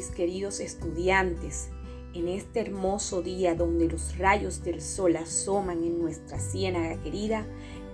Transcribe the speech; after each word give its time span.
mis 0.00 0.08
queridos 0.08 0.60
estudiantes. 0.60 1.68
En 2.14 2.28
este 2.28 2.60
hermoso 2.60 3.20
día 3.20 3.54
donde 3.54 3.86
los 3.86 4.16
rayos 4.16 4.64
del 4.64 4.80
sol 4.80 5.14
asoman 5.16 5.84
en 5.84 6.00
nuestra 6.00 6.38
ciénaga 6.38 6.96
querida, 7.02 7.44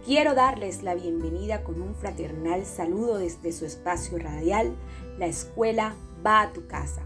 quiero 0.05 0.37
darles 0.37 0.85
la 0.85 0.95
bienvenida 0.95 1.65
con 1.65 1.83
un 1.83 1.97
fraternal 1.97 2.65
saludo 2.65 3.19
desde 3.19 3.51
su 3.51 3.67
espacio 3.67 4.19
radial, 4.19 4.77
la 5.19 5.27
escuela 5.27 5.97
va 6.25 6.43
a 6.43 6.53
tu 6.53 6.69
casa. 6.69 7.03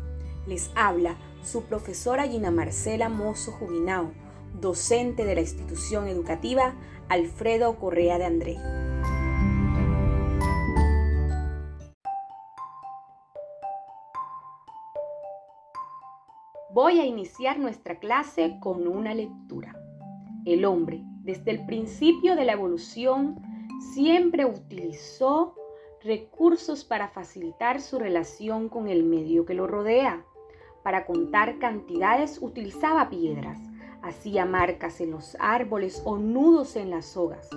Les 0.46 0.71
habla 0.75 1.17
su 1.43 1.62
profesora 1.62 2.29
Gina 2.29 2.51
Marcela 2.51 3.09
Mozo 3.09 3.53
Jubinao, 3.53 4.12
docente 4.61 5.25
de 5.25 5.35
la 5.35 5.41
institución 5.41 6.09
educativa 6.09 6.75
Alfredo 7.09 7.79
Correa 7.79 8.19
de 8.19 8.25
André. 8.27 8.89
Voy 16.73 17.01
a 17.01 17.05
iniciar 17.05 17.59
nuestra 17.59 17.98
clase 17.98 18.59
con 18.60 18.87
una 18.87 19.12
lectura. 19.12 19.74
El 20.45 20.65
hombre, 20.65 21.02
desde 21.23 21.51
el 21.51 21.66
principio 21.66 22.37
de 22.37 22.45
la 22.45 22.52
evolución, 22.52 23.43
siempre 23.93 24.45
utilizó 24.45 25.56
recursos 26.01 26.84
para 26.84 27.09
facilitar 27.09 27.80
su 27.80 27.98
relación 27.98 28.69
con 28.69 28.87
el 28.87 29.02
medio 29.02 29.45
que 29.46 29.55
lo 29.55 29.66
rodea. 29.66 30.24
Para 30.84 31.06
contar 31.06 31.59
cantidades 31.59 32.38
utilizaba 32.41 33.10
piedras, 33.10 33.59
hacía 34.01 34.45
marcas 34.46 35.01
en 35.01 35.10
los 35.10 35.37
árboles 35.41 36.01
o 36.05 36.18
nudos 36.18 36.77
en 36.77 36.91
las 36.91 37.07
sogas. 37.07 37.48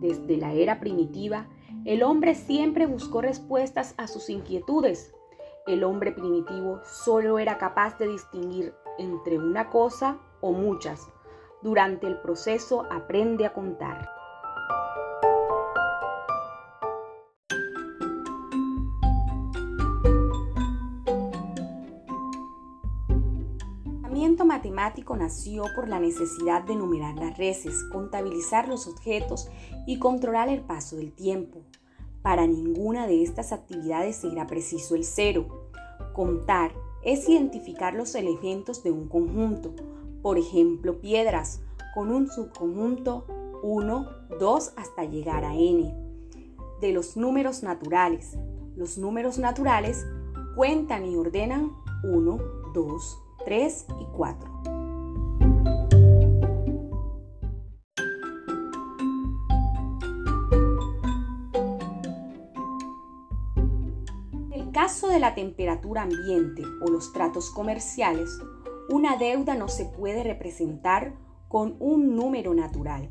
Desde 0.00 0.38
la 0.38 0.54
era 0.54 0.80
primitiva, 0.80 1.48
el 1.84 2.02
hombre 2.02 2.34
siempre 2.34 2.86
buscó 2.86 3.20
respuestas 3.20 3.94
a 3.98 4.06
sus 4.06 4.30
inquietudes 4.30 5.12
el 5.66 5.84
hombre 5.84 6.12
primitivo 6.12 6.80
solo 6.84 7.38
era 7.38 7.58
capaz 7.58 7.98
de 7.98 8.08
distinguir 8.08 8.74
entre 8.98 9.38
una 9.38 9.68
cosa 9.68 10.18
o 10.40 10.52
muchas. 10.52 11.08
Durante 11.62 12.06
el 12.06 12.20
proceso 12.20 12.86
aprende 12.90 13.46
a 13.46 13.52
contar. 13.52 14.18
Matemático 24.48 25.16
nació 25.16 25.64
por 25.76 25.88
la 25.88 26.00
necesidad 26.00 26.62
de 26.62 26.74
numerar 26.74 27.14
las 27.16 27.36
reses, 27.36 27.84
contabilizar 27.92 28.66
los 28.66 28.88
objetos 28.88 29.48
y 29.86 29.98
controlar 29.98 30.48
el 30.48 30.62
paso 30.62 30.96
del 30.96 31.12
tiempo. 31.12 31.60
Para 32.22 32.46
ninguna 32.46 33.06
de 33.06 33.22
estas 33.22 33.52
actividades 33.52 34.16
será 34.16 34.46
preciso 34.46 34.96
el 34.96 35.04
cero. 35.04 35.57
Contar 36.18 36.72
es 37.04 37.28
identificar 37.28 37.94
los 37.94 38.16
elementos 38.16 38.82
de 38.82 38.90
un 38.90 39.06
conjunto, 39.06 39.72
por 40.20 40.36
ejemplo, 40.36 41.00
piedras, 41.00 41.60
con 41.94 42.10
un 42.10 42.28
subconjunto 42.28 43.24
1, 43.62 44.08
2 44.40 44.72
hasta 44.74 45.04
llegar 45.04 45.44
a 45.44 45.54
n. 45.54 45.94
De 46.80 46.90
los 46.90 47.16
números 47.16 47.62
naturales. 47.62 48.36
Los 48.74 48.98
números 48.98 49.38
naturales 49.38 50.04
cuentan 50.56 51.06
y 51.06 51.14
ordenan 51.14 51.70
1, 52.02 52.38
2, 52.74 53.18
3 53.44 53.86
y 54.00 54.04
4. 54.16 54.77
Caso 64.88 65.08
de 65.08 65.18
la 65.18 65.34
temperatura 65.34 66.00
ambiente 66.00 66.62
o 66.80 66.88
los 66.88 67.12
tratos 67.12 67.50
comerciales, 67.50 68.30
una 68.88 69.18
deuda 69.18 69.54
no 69.54 69.68
se 69.68 69.84
puede 69.84 70.22
representar 70.22 71.14
con 71.46 71.76
un 71.78 72.16
número 72.16 72.54
natural. 72.54 73.10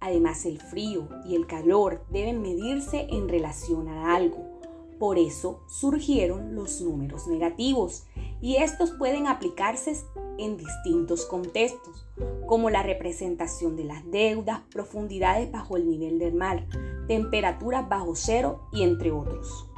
Además, 0.00 0.46
el 0.46 0.58
frío 0.58 1.06
y 1.26 1.34
el 1.34 1.46
calor 1.46 2.06
deben 2.08 2.40
medirse 2.40 3.08
en 3.10 3.28
relación 3.28 3.88
a 3.88 4.16
algo. 4.16 4.58
Por 4.98 5.18
eso 5.18 5.60
surgieron 5.68 6.54
los 6.54 6.80
números 6.80 7.26
negativos 7.26 8.06
y 8.40 8.56
estos 8.56 8.92
pueden 8.92 9.26
aplicarse 9.26 10.00
en 10.38 10.56
distintos 10.56 11.26
contextos, 11.26 12.06
como 12.46 12.70
la 12.70 12.82
representación 12.82 13.76
de 13.76 13.84
las 13.84 14.10
deudas, 14.10 14.60
profundidades 14.70 15.52
bajo 15.52 15.76
el 15.76 15.90
nivel 15.90 16.18
del 16.18 16.32
mar, 16.32 16.66
temperaturas 17.06 17.86
bajo 17.86 18.14
cero 18.14 18.62
y 18.72 18.82
entre 18.82 19.12
otros. 19.12 19.68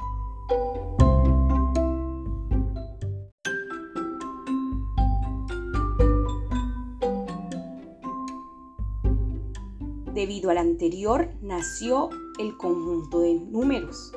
Debido 10.13 10.49
al 10.49 10.57
anterior 10.57 11.29
nació 11.41 12.09
el 12.37 12.57
conjunto 12.57 13.21
de 13.21 13.35
números. 13.35 14.11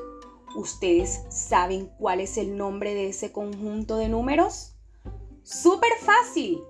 ¿Ustedes 0.53 1.23
saben 1.29 1.89
cuál 1.97 2.19
es 2.19 2.37
el 2.37 2.57
nombre 2.57 2.93
de 2.93 3.07
ese 3.07 3.31
conjunto 3.31 3.95
de 3.95 4.09
números? 4.09 4.75
¡Súper 5.43 5.91
fácil! 6.01 6.61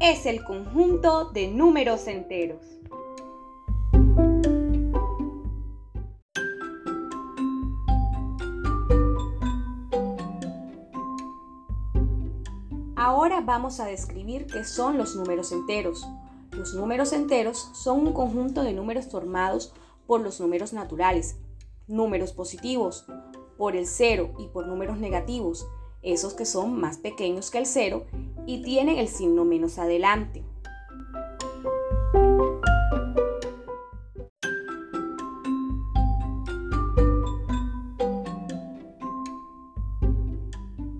Es 0.00 0.26
el 0.26 0.42
conjunto 0.42 1.30
de 1.30 1.46
números 1.46 2.08
enteros. 2.08 2.64
Ahora 12.96 13.42
vamos 13.42 13.78
a 13.78 13.86
describir 13.86 14.46
qué 14.46 14.64
son 14.64 14.98
los 14.98 15.14
números 15.14 15.52
enteros. 15.52 16.04
Los 16.52 16.74
números 16.74 17.14
enteros 17.14 17.70
son 17.72 18.06
un 18.06 18.12
conjunto 18.12 18.62
de 18.62 18.74
números 18.74 19.06
formados 19.06 19.72
por 20.06 20.20
los 20.20 20.38
números 20.38 20.74
naturales, 20.74 21.36
números 21.88 22.32
positivos, 22.32 23.06
por 23.56 23.74
el 23.74 23.86
cero 23.86 24.34
y 24.38 24.48
por 24.48 24.66
números 24.66 24.98
negativos, 24.98 25.66
esos 26.02 26.34
que 26.34 26.44
son 26.44 26.78
más 26.78 26.98
pequeños 26.98 27.50
que 27.50 27.58
el 27.58 27.66
cero 27.66 28.04
y 28.46 28.62
tienen 28.62 28.98
el 28.98 29.08
signo 29.08 29.46
menos 29.46 29.78
adelante. 29.78 30.44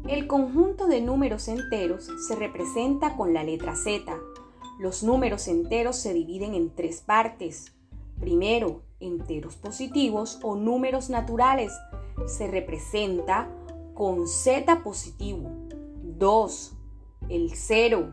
El 0.08 0.26
conjunto 0.26 0.86
de 0.86 1.02
números 1.02 1.48
enteros 1.48 2.08
se 2.26 2.36
representa 2.36 3.16
con 3.16 3.34
la 3.34 3.44
letra 3.44 3.76
Z, 3.76 4.18
los 4.82 5.04
números 5.04 5.46
enteros 5.46 5.94
se 5.94 6.12
dividen 6.12 6.54
en 6.54 6.74
tres 6.74 7.02
partes. 7.02 7.72
Primero, 8.18 8.82
enteros 8.98 9.54
positivos 9.54 10.40
o 10.42 10.56
números 10.56 11.08
naturales 11.08 11.72
se 12.26 12.48
representa 12.48 13.48
con 13.94 14.26
z 14.26 14.82
positivo. 14.82 15.50
2. 16.18 16.72
El 17.28 17.50
0. 17.54 18.12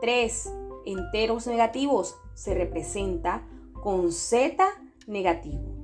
3. 0.00 0.52
Enteros 0.86 1.48
negativos 1.48 2.14
se 2.34 2.54
representa 2.54 3.44
con 3.72 4.12
z 4.12 4.64
negativo. 5.08 5.75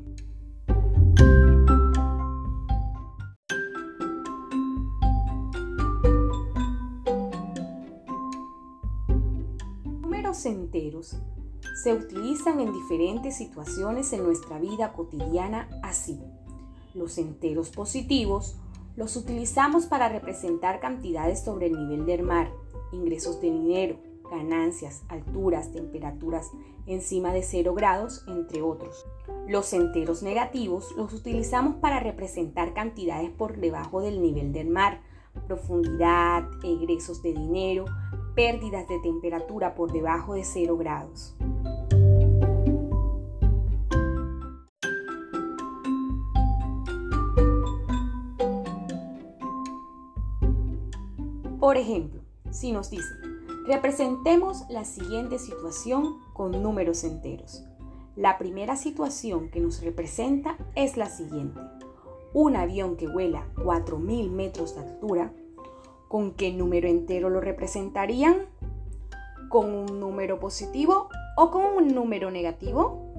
Enteros 10.46 11.16
se 11.82 11.92
utilizan 11.92 12.60
en 12.60 12.72
diferentes 12.72 13.36
situaciones 13.36 14.12
en 14.12 14.24
nuestra 14.24 14.58
vida 14.58 14.92
cotidiana 14.92 15.68
así. 15.82 16.18
Los 16.94 17.18
enteros 17.18 17.70
positivos 17.70 18.56
los 18.96 19.16
utilizamos 19.16 19.86
para 19.86 20.08
representar 20.08 20.80
cantidades 20.80 21.42
sobre 21.42 21.66
el 21.66 21.72
nivel 21.72 22.06
del 22.06 22.22
mar, 22.22 22.50
ingresos 22.92 23.40
de 23.40 23.50
dinero, 23.50 23.98
ganancias, 24.30 25.02
alturas, 25.08 25.72
temperaturas 25.72 26.50
encima 26.86 27.32
de 27.32 27.42
0 27.42 27.74
grados, 27.74 28.24
entre 28.28 28.62
otros. 28.62 29.04
Los 29.46 29.72
enteros 29.72 30.22
negativos 30.22 30.94
los 30.96 31.12
utilizamos 31.12 31.76
para 31.76 32.00
representar 32.00 32.74
cantidades 32.74 33.30
por 33.30 33.58
debajo 33.58 34.00
del 34.00 34.22
nivel 34.22 34.52
del 34.52 34.68
mar, 34.68 35.02
profundidad, 35.46 36.48
egresos 36.62 37.22
de 37.22 37.32
dinero, 37.32 37.84
pérdidas 38.34 38.88
de 38.88 38.98
temperatura 39.00 39.74
por 39.74 39.92
debajo 39.92 40.34
de 40.34 40.44
0 40.44 40.76
grados. 40.76 41.36
Por 51.62 51.76
ejemplo, 51.76 52.20
si 52.50 52.72
nos 52.72 52.90
dicen, 52.90 53.46
representemos 53.66 54.64
la 54.68 54.84
siguiente 54.84 55.38
situación 55.38 56.18
con 56.32 56.62
números 56.62 57.04
enteros. 57.04 57.64
La 58.16 58.36
primera 58.36 58.76
situación 58.76 59.48
que 59.48 59.60
nos 59.60 59.80
representa 59.80 60.58
es 60.74 60.96
la 60.96 61.06
siguiente. 61.06 61.60
Un 62.34 62.56
avión 62.56 62.96
que 62.96 63.06
vuela 63.06 63.46
4.000 63.56 64.30
metros 64.30 64.74
de 64.74 64.82
altura 64.82 65.32
¿Con 66.12 66.34
qué 66.34 66.52
número 66.52 66.88
entero 66.88 67.30
lo 67.30 67.40
representarían? 67.40 68.36
¿Con 69.48 69.72
un 69.72 69.98
número 69.98 70.38
positivo 70.38 71.08
o 71.38 71.50
con 71.50 71.64
un 71.64 71.94
número 71.94 72.30
negativo? 72.30 73.14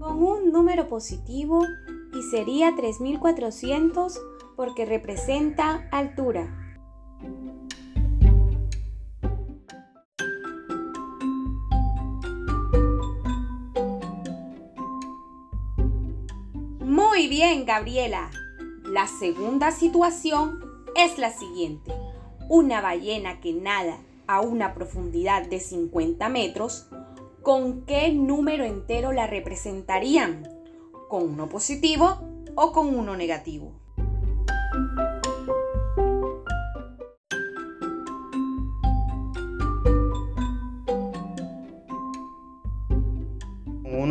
Con 0.00 0.20
un 0.20 0.50
número 0.50 0.88
positivo 0.88 1.64
y 2.12 2.22
sería 2.22 2.74
3400 2.74 4.20
porque 4.56 4.84
representa 4.84 5.88
altura. 5.92 6.57
Bien, 17.38 17.66
Gabriela. 17.66 18.32
La 18.82 19.06
segunda 19.06 19.70
situación 19.70 20.58
es 20.96 21.18
la 21.18 21.30
siguiente. 21.30 21.92
Una 22.48 22.80
ballena 22.80 23.38
que 23.40 23.52
nada 23.52 24.00
a 24.26 24.40
una 24.40 24.74
profundidad 24.74 25.46
de 25.46 25.60
50 25.60 26.28
metros, 26.30 26.88
¿con 27.42 27.86
qué 27.86 28.12
número 28.12 28.64
entero 28.64 29.12
la 29.12 29.28
representarían? 29.28 30.48
¿Con 31.08 31.34
uno 31.34 31.48
positivo 31.48 32.18
o 32.56 32.72
con 32.72 32.92
uno 32.92 33.16
negativo? 33.16 33.77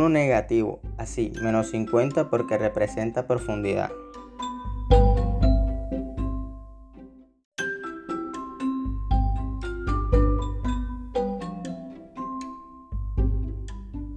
Negativo, 0.08 0.80
así, 0.96 1.32
menos 1.42 1.70
50 1.70 2.30
porque 2.30 2.58
representa 2.58 3.26
profundidad. 3.26 3.90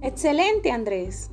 Excelente, 0.00 0.70
Andrés. 0.70 1.30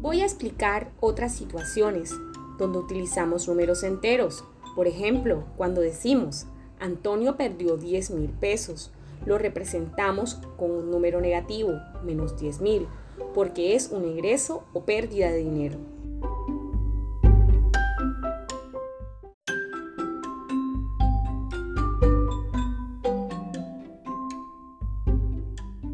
Voy 0.00 0.22
a 0.22 0.24
explicar 0.24 0.90
otras 1.00 1.34
situaciones 1.34 2.12
donde 2.58 2.78
utilizamos 2.78 3.48
números 3.48 3.82
enteros. 3.82 4.44
Por 4.74 4.86
ejemplo, 4.86 5.44
cuando 5.56 5.80
decimos 5.80 6.46
Antonio 6.80 7.36
perdió 7.36 7.76
10 7.76 8.10
mil 8.10 8.30
pesos, 8.30 8.92
lo 9.26 9.38
representamos 9.38 10.40
con 10.56 10.70
un 10.70 10.90
número 10.90 11.20
negativo, 11.20 11.72
menos 12.04 12.38
10 12.38 12.60
mil, 12.60 12.88
porque 13.34 13.74
es 13.74 13.90
un 13.90 14.04
ingreso 14.04 14.64
o 14.72 14.84
pérdida 14.84 15.30
de 15.30 15.38
dinero. 15.38 15.78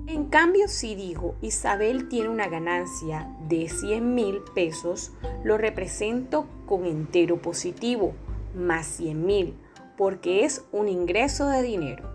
En 0.06 0.26
cambio, 0.26 0.68
si 0.68 0.94
digo 0.94 1.36
Isabel 1.40 2.08
tiene 2.08 2.28
una 2.28 2.48
ganancia 2.48 3.34
de 3.48 3.68
100 3.68 4.14
mil 4.14 4.42
pesos, 4.54 5.12
lo 5.44 5.56
represento 5.56 6.46
entero 6.82 7.40
positivo, 7.40 8.14
más 8.56 8.86
100 8.86 9.24
mil, 9.24 9.54
porque 9.96 10.44
es 10.44 10.64
un 10.72 10.88
ingreso 10.88 11.48
de 11.48 11.62
dinero. 11.62 12.14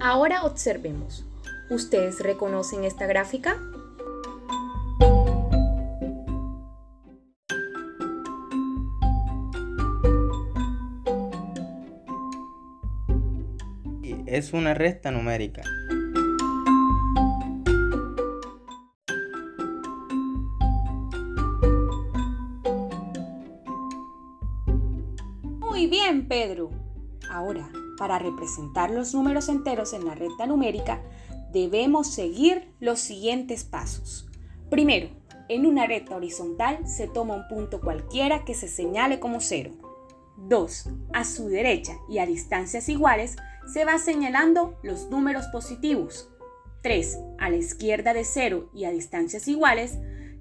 Ahora 0.00 0.44
observemos. 0.44 1.24
¿Ustedes 1.68 2.20
reconocen 2.20 2.84
esta 2.84 3.06
gráfica? 3.06 3.56
Es 14.36 14.52
una 14.52 14.74
resta 14.74 15.10
numérica. 15.10 15.62
Muy 25.58 25.86
bien, 25.86 26.28
Pedro. 26.28 26.68
Ahora, 27.30 27.70
para 27.96 28.18
representar 28.18 28.90
los 28.90 29.14
números 29.14 29.48
enteros 29.48 29.94
en 29.94 30.04
la 30.04 30.14
recta 30.14 30.44
numérica, 30.44 31.00
debemos 31.50 32.12
seguir 32.12 32.74
los 32.78 33.00
siguientes 33.00 33.64
pasos. 33.64 34.28
Primero, 34.68 35.08
en 35.48 35.64
una 35.64 35.86
recta 35.86 36.14
horizontal 36.14 36.86
se 36.86 37.08
toma 37.08 37.36
un 37.36 37.48
punto 37.48 37.80
cualquiera 37.80 38.44
que 38.44 38.52
se 38.52 38.68
señale 38.68 39.18
como 39.18 39.40
cero. 39.40 39.70
2. 40.36 40.90
A 41.14 41.24
su 41.24 41.48
derecha 41.48 41.94
y 42.10 42.18
a 42.18 42.26
distancias 42.26 42.90
iguales 42.90 43.36
se 43.66 43.84
va 43.84 43.98
señalando 43.98 44.78
los 44.82 45.10
números 45.10 45.46
positivos. 45.48 46.30
3. 46.82 47.18
A 47.38 47.50
la 47.50 47.56
izquierda 47.56 48.14
de 48.14 48.24
0 48.24 48.70
y 48.74 48.84
a 48.84 48.90
distancias 48.90 49.48
iguales 49.48 49.98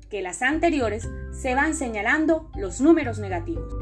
que 0.10 0.22
las 0.22 0.42
anteriores 0.42 1.10
se 1.32 1.56
van 1.56 1.74
señalando 1.74 2.50
los 2.56 2.82
números 2.82 3.20
negativos. 3.20 3.74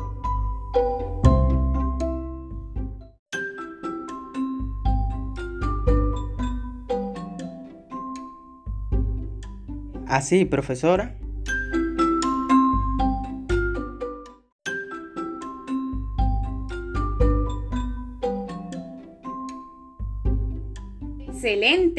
Así, 10.08 10.46
profesora. 10.46 11.18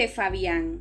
Fabián. 0.08 0.78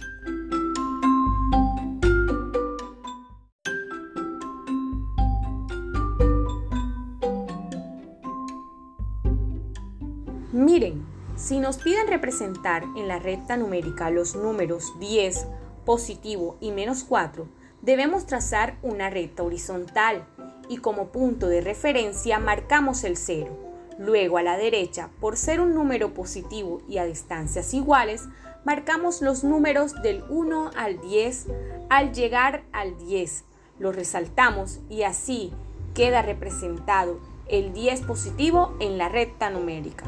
Miren, 10.52 11.06
si 11.36 11.60
nos 11.60 11.78
piden 11.78 12.08
representar 12.08 12.84
en 12.98 13.08
la 13.08 13.20
recta 13.20 13.56
numérica 13.56 14.10
los 14.10 14.36
números 14.36 14.94
10, 15.00 15.48
positivo 15.86 16.58
y 16.60 16.72
menos 16.72 17.04
4, 17.04 17.48
debemos 17.82 18.26
trazar 18.26 18.78
una 18.82 19.10
recta 19.10 19.44
horizontal 19.44 20.26
y 20.70 20.78
como 20.78 21.10
punto 21.10 21.48
de 21.48 21.62
referencia 21.62 22.40
marcamos 22.40 23.04
el 23.04 23.18
0. 23.18 23.74
Luego 24.00 24.40
a 24.40 24.44
la 24.44 24.58
derecha, 24.58 25.10
por 25.20 25.38
ser 25.38 25.62
un 25.62 25.76
número 25.76 26.16
positivo 26.16 26.82
y 26.90 26.98
a 26.98 27.06
distancias 27.06 27.76
iguales, 27.76 28.28
marcamos 28.66 29.22
los 29.22 29.44
números 29.44 30.02
del 30.02 30.24
1 30.30 30.72
al 30.76 31.00
10 31.02 31.48
al 31.90 32.14
llegar 32.14 32.64
al 32.72 32.98
10. 32.98 33.44
Los 33.80 33.96
resaltamos 33.96 34.80
y 34.90 35.04
así 35.04 35.52
queda 35.94 36.22
representado 36.22 37.20
el 37.48 37.74
10 37.74 38.02
positivo 38.02 38.76
en 38.80 38.98
la 38.98 39.10
recta 39.10 39.50
numérica. 39.50 40.06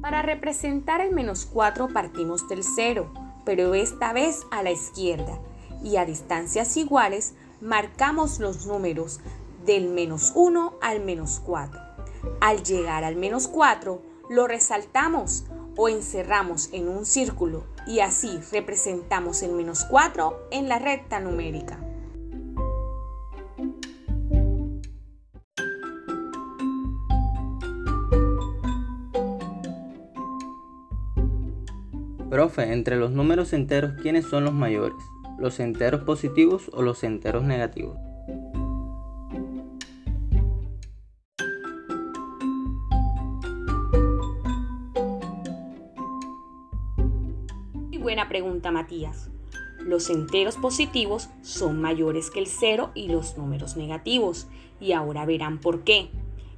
Para 0.00 0.22
representar 0.22 1.00
el 1.00 1.12
menos 1.12 1.46
4 1.46 1.88
partimos 1.88 2.46
del 2.48 2.62
0, 2.62 3.12
pero 3.44 3.74
esta 3.74 4.12
vez 4.12 4.46
a 4.52 4.62
la 4.62 4.70
izquierda 4.70 5.40
y 5.82 5.96
a 5.96 6.04
distancias 6.04 6.76
iguales 6.76 7.34
marcamos 7.66 8.38
los 8.38 8.64
números 8.64 9.18
del 9.64 9.88
menos 9.88 10.32
1 10.36 10.78
al 10.80 11.00
menos 11.04 11.42
4. 11.44 11.80
Al 12.40 12.62
llegar 12.62 13.02
al 13.02 13.16
menos 13.16 13.48
4, 13.48 14.00
lo 14.30 14.46
resaltamos 14.46 15.44
o 15.76 15.88
encerramos 15.88 16.70
en 16.72 16.88
un 16.88 17.04
círculo 17.04 17.64
y 17.84 18.00
así 18.00 18.38
representamos 18.52 19.42
el 19.42 19.52
menos 19.52 19.84
4 19.90 20.48
en 20.52 20.68
la 20.68 20.78
recta 20.78 21.18
numérica. 21.18 21.80
Profe, 32.30 32.72
entre 32.72 32.96
los 32.96 33.10
números 33.10 33.52
enteros, 33.52 33.94
¿quiénes 34.02 34.26
son 34.26 34.44
los 34.44 34.52
mayores? 34.52 34.96
Los 35.38 35.60
enteros 35.60 36.02
positivos 36.02 36.70
o 36.72 36.82
los 36.82 37.04
enteros 37.04 37.44
negativos. 37.44 37.96
Muy 47.88 47.98
buena 47.98 48.28
pregunta, 48.28 48.70
Matías. 48.70 49.30
Los 49.86 50.10
enteros 50.10 50.56
positivos 50.56 51.28
son 51.42 51.80
mayores 51.80 52.30
que 52.30 52.40
el 52.40 52.48
cero 52.48 52.90
y 52.94 53.08
los 53.08 53.38
números 53.38 53.76
negativos. 53.76 54.48
Y 54.80 54.92
ahora 54.92 55.24
verán 55.24 55.60
por 55.60 55.84
qué. 55.84 56.08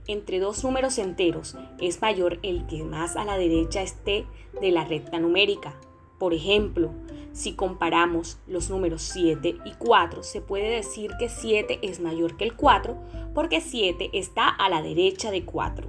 Entre 0.07 0.41
dos 0.41 0.65
números 0.65 0.97
enteros 0.97 1.55
es 1.79 2.01
mayor 2.01 2.39
el 2.43 2.67
que 2.67 2.83
más 2.83 3.17
a 3.17 3.27
la 3.27 3.37
derecha 3.37 3.83
esté 3.83 4.25
de 4.63 4.71
la 4.71 4.87
recta 4.87 5.21
numérica. 5.21 5.75
Por 6.19 6.33
ejemplo, 6.33 6.91
si 7.33 7.55
comparamos 7.55 8.39
los 8.47 8.71
números 8.71 9.03
7 9.03 9.59
y 9.65 9.73
4, 9.79 10.23
se 10.23 10.41
puede 10.41 10.71
decir 10.71 11.11
que 11.19 11.29
7 11.29 11.81
es 11.83 12.01
mayor 12.01 12.37
que 12.37 12.45
el 12.45 12.55
4 12.57 12.97
porque 13.35 13.61
7 13.61 14.11
está 14.13 14.49
a 14.49 14.69
la 14.69 14.83
derecha 14.83 15.31
de 15.31 15.45
4. 15.45 15.89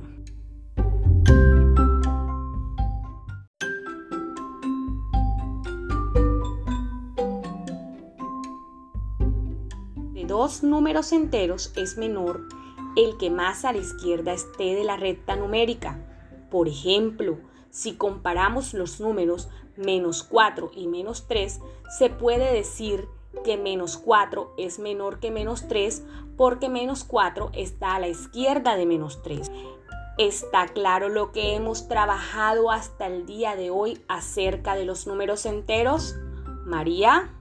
De 10.14 10.26
dos 10.26 10.64
números 10.64 11.12
enteros 11.12 11.74
es 11.76 11.98
menor 11.98 12.48
el 12.96 13.18
que 13.18 13.30
más 13.30 13.66
a 13.66 13.72
la 13.72 13.80
izquierda 13.80 14.34
esté 14.34 14.76
de 14.76 14.84
la 14.84 14.98
recta 14.98 15.36
numérica. 15.36 16.00
Por 16.50 16.68
ejemplo, 16.68 17.38
si 17.70 17.94
comparamos 17.94 18.74
los 18.74 19.00
números 19.00 19.48
menos 19.80 20.24
4 20.24 20.72
y 20.76 20.88
menos 20.88 21.26
3, 21.28 21.60
se 21.98 22.10
puede 22.10 22.54
decir 22.54 23.08
que 23.44 23.58
menos 23.58 23.98
4 23.98 24.54
es 24.58 24.78
menor 24.78 25.20
que 25.20 25.32
menos 25.32 25.68
3 25.68 26.04
porque 26.38 26.70
menos 26.70 27.04
4 27.04 27.52
está 27.54 27.96
a 27.96 28.00
la 28.00 28.08
izquierda 28.08 28.76
de 28.76 28.86
menos 28.86 29.24
3. 29.24 29.52
¿Está 30.18 30.68
claro 30.68 31.08
lo 31.08 31.32
que 31.32 31.56
hemos 31.56 31.88
trabajado 31.88 32.72
hasta 32.72 33.08
el 33.08 33.26
día 33.26 33.56
de 33.56 33.70
hoy 33.70 34.04
acerca 34.08 34.76
de 34.76 34.86
los 34.86 35.08
números 35.08 35.46
enteros? 35.46 36.16
María. 36.66 37.32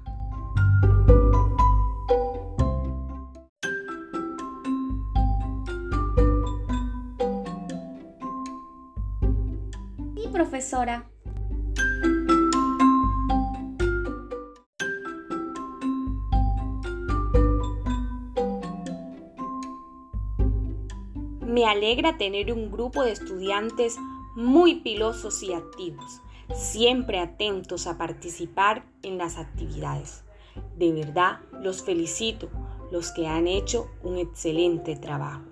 profesora. 10.38 11.04
Me 21.59 21.67
alegra 21.67 22.17
tener 22.17 22.53
un 22.53 22.71
grupo 22.71 23.03
de 23.03 23.11
estudiantes 23.11 23.97
muy 24.37 24.77
pilosos 24.77 25.43
y 25.43 25.55
activos, 25.55 26.23
siempre 26.55 27.19
atentos 27.19 27.88
a 27.88 27.99
participar 27.99 28.85
en 29.03 29.19
las 29.19 29.38
actividades. 29.38 30.23
De 30.77 30.93
verdad, 30.93 31.41
los 31.61 31.83
felicito, 31.83 32.49
los 32.93 33.11
que 33.11 33.27
han 33.27 33.49
hecho 33.49 33.91
un 34.05 34.19
excelente 34.19 34.95
trabajo. 34.95 35.43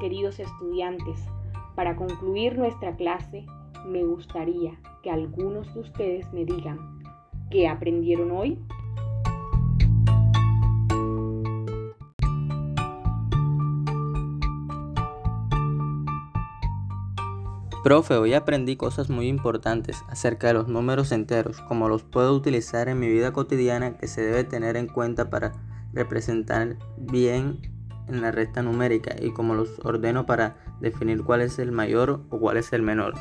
queridos 0.00 0.40
estudiantes, 0.40 1.20
para 1.76 1.94
concluir 1.94 2.58
nuestra 2.58 2.96
clase, 2.96 3.46
me 3.86 4.02
gustaría 4.02 4.76
que 5.02 5.10
algunos 5.10 5.74
de 5.74 5.80
ustedes 5.80 6.32
me 6.32 6.44
digan, 6.44 6.78
¿qué 7.50 7.68
aprendieron 7.68 8.30
hoy? 8.30 8.58
Profe, 17.82 18.14
hoy 18.14 18.32
aprendí 18.34 18.76
cosas 18.76 19.10
muy 19.10 19.26
importantes 19.26 20.04
acerca 20.08 20.46
de 20.46 20.54
los 20.54 20.68
números 20.68 21.10
enteros, 21.10 21.60
como 21.62 21.88
los 21.88 22.04
puedo 22.04 22.32
utilizar 22.32 22.88
en 22.88 23.00
mi 23.00 23.08
vida 23.08 23.32
cotidiana 23.32 23.98
que 23.98 24.06
se 24.06 24.22
debe 24.22 24.44
tener 24.44 24.76
en 24.76 24.86
cuenta 24.86 25.30
para 25.30 25.52
representar 25.92 26.76
bien 26.96 27.58
en 28.06 28.20
la 28.20 28.30
recta 28.30 28.62
numérica 28.62 29.16
y 29.20 29.32
cómo 29.32 29.54
los 29.54 29.80
ordeno 29.84 30.26
para 30.26 30.56
definir 30.80 31.24
cuál 31.24 31.40
es 31.40 31.58
el 31.58 31.72
mayor 31.72 32.24
o 32.30 32.38
cuál 32.38 32.56
es 32.56 32.72
el 32.72 32.82
menor. 32.82 33.14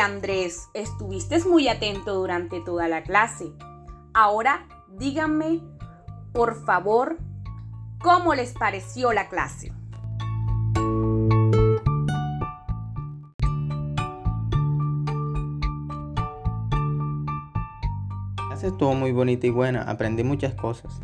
Andrés, 0.00 0.68
estuviste 0.74 1.38
muy 1.44 1.68
atento 1.68 2.14
durante 2.14 2.60
toda 2.60 2.88
la 2.88 3.02
clase. 3.02 3.52
Ahora 4.12 4.66
díganme, 4.98 5.60
por 6.32 6.64
favor, 6.64 7.18
¿cómo 8.02 8.34
les 8.34 8.52
pareció 8.52 9.12
la 9.12 9.28
clase? 9.28 9.72
estuvo 18.66 18.94
muy 18.94 19.12
bonita 19.12 19.46
y 19.46 19.50
buena, 19.50 19.82
aprendí 19.82 20.24
muchas 20.24 20.54
cosas. 20.54 21.00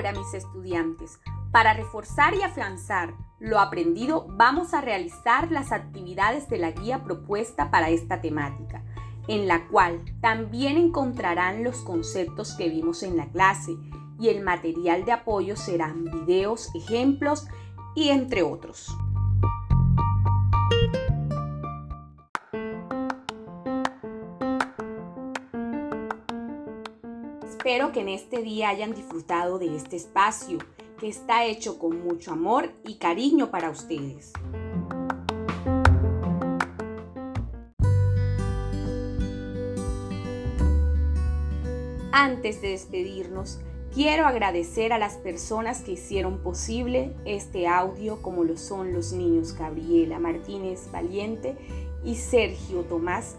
Ahora, 0.00 0.18
mis 0.18 0.32
estudiantes, 0.32 1.20
para 1.52 1.74
reforzar 1.74 2.32
y 2.32 2.40
afianzar 2.40 3.12
lo 3.38 3.58
aprendido, 3.58 4.24
vamos 4.30 4.72
a 4.72 4.80
realizar 4.80 5.52
las 5.52 5.72
actividades 5.72 6.48
de 6.48 6.56
la 6.56 6.70
guía 6.70 7.04
propuesta 7.04 7.70
para 7.70 7.90
esta 7.90 8.22
temática, 8.22 8.82
en 9.28 9.46
la 9.46 9.68
cual 9.68 10.02
también 10.22 10.78
encontrarán 10.78 11.64
los 11.64 11.82
conceptos 11.82 12.54
que 12.54 12.70
vimos 12.70 13.02
en 13.02 13.18
la 13.18 13.28
clase 13.28 13.76
y 14.18 14.30
el 14.30 14.42
material 14.42 15.04
de 15.04 15.12
apoyo 15.12 15.54
serán 15.54 16.04
videos, 16.04 16.74
ejemplos 16.74 17.46
y 17.94 18.08
entre 18.08 18.42
otros. 18.42 18.96
Espero 27.70 27.92
que 27.92 28.00
en 28.00 28.08
este 28.08 28.42
día 28.42 28.68
hayan 28.70 28.96
disfrutado 28.96 29.60
de 29.60 29.76
este 29.76 29.94
espacio 29.94 30.58
que 30.98 31.06
está 31.06 31.44
hecho 31.44 31.78
con 31.78 32.02
mucho 32.02 32.32
amor 32.32 32.72
y 32.84 32.96
cariño 32.96 33.52
para 33.52 33.70
ustedes. 33.70 34.32
Antes 42.10 42.60
de 42.60 42.70
despedirnos, 42.70 43.60
Quiero 43.94 44.26
agradecer 44.26 44.92
a 44.92 44.98
las 44.98 45.16
personas 45.16 45.82
que 45.82 45.92
hicieron 45.92 46.38
posible 46.38 47.12
este 47.24 47.68
audio, 47.68 48.20
como 48.20 48.42
lo 48.44 48.56
son 48.56 48.92
los 48.92 49.12
niños 49.12 49.56
Gabriela 49.56 50.18
Martínez 50.18 50.90
Valiente 50.92 51.56
y 52.04 52.16
Sergio 52.16 52.82
Tomás 52.82 53.36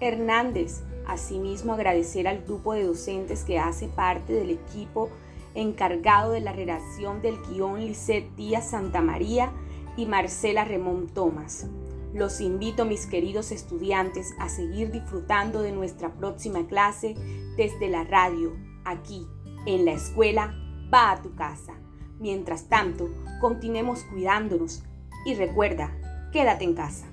Hernández. 0.00 0.82
Asimismo, 1.06 1.72
agradecer 1.72 2.26
al 2.26 2.42
grupo 2.42 2.72
de 2.72 2.84
docentes 2.84 3.44
que 3.44 3.58
hace 3.58 3.88
parte 3.88 4.32
del 4.32 4.50
equipo 4.50 5.08
encargado 5.54 6.32
de 6.32 6.40
la 6.40 6.52
redacción 6.52 7.22
del 7.22 7.36
guion 7.48 7.80
Lisset 7.80 8.34
Díaz 8.36 8.70
Santa 8.70 9.00
María 9.00 9.52
y 9.96 10.06
Marcela 10.06 10.64
Remón 10.64 11.08
Tomás. 11.08 11.66
Los 12.12 12.40
invito, 12.40 12.84
mis 12.84 13.06
queridos 13.06 13.52
estudiantes, 13.52 14.34
a 14.38 14.48
seguir 14.48 14.90
disfrutando 14.90 15.62
de 15.62 15.72
nuestra 15.72 16.12
próxima 16.14 16.66
clase 16.66 17.14
desde 17.56 17.88
la 17.88 18.04
radio, 18.04 18.52
aquí 18.84 19.26
en 19.66 19.84
la 19.84 19.92
escuela, 19.92 20.54
va 20.92 21.10
a 21.12 21.22
tu 21.22 21.34
casa. 21.34 21.74
Mientras 22.18 22.68
tanto, 22.68 23.08
continuemos 23.40 24.04
cuidándonos 24.04 24.82
y 25.26 25.34
recuerda, 25.34 25.92
quédate 26.32 26.64
en 26.64 26.74
casa. 26.74 27.06